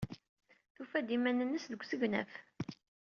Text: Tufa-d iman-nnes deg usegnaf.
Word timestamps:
Tufa-d 0.75 1.09
iman-nnes 1.15 1.63
deg 1.67 1.81
usegnaf. 1.83 2.31